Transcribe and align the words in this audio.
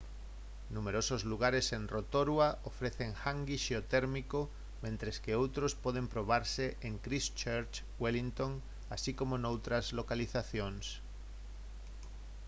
numerosos 0.75 1.21
lugares 1.31 1.65
en 1.77 1.83
rotorua 1.95 2.49
ofrecen 2.71 3.09
«hangi» 3.23 3.57
xeotérmico 3.65 4.41
mentres 4.83 5.15
que 5.23 5.37
outros 5.43 5.71
poden 5.83 6.05
probarse 6.15 6.65
en 6.87 6.93
christchurch 7.05 7.75
wellington 8.01 8.53
así 8.95 9.11
como 9.19 9.33
noutras 9.43 9.85
localizacións 9.99 10.85